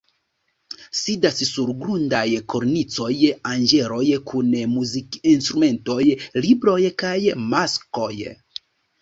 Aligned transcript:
Sidas 0.99 1.41
sur 1.49 1.67
grandaj 1.83 2.21
kornicoj 2.53 3.17
anĝeloj 3.51 4.07
kun 4.33 4.49
muzikinstrumentoj, 4.73 6.01
libroj 6.49 6.79
kaj 7.05 7.13
maskoj. 7.55 8.11